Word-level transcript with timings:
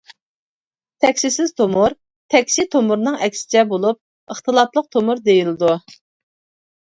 تەكشىسىز 1.03 1.51
تومۇر 1.59 1.93
تەكشى 2.35 2.65
تومۇرنىڭ 2.77 3.19
ئەكسىچە 3.27 3.65
بولۇپ، 3.75 4.01
ئىختىلاپلىق 4.37 4.89
تومۇر 4.97 5.23
دېيىلىدۇ. 5.29 5.77